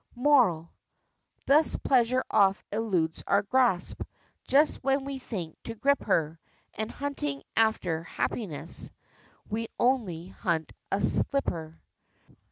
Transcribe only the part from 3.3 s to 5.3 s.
grasp, Just when we